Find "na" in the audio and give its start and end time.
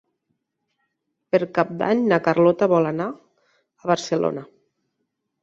2.13-2.19